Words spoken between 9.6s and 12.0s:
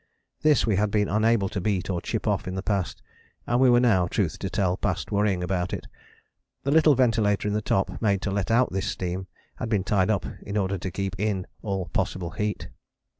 been tied up in order to keep in all